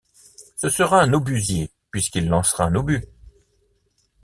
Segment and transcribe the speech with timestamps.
[0.57, 3.05] Ce sera un obusier, puisqu’il lancera un obus.